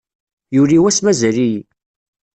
Yuli 0.55 0.77
wass 0.83 0.99
mazal-iyi. 1.05 1.61